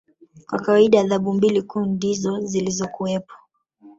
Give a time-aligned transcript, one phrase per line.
[0.47, 3.33] Kwa kawaida adhabu mbili kuu ndizo zilikuwepo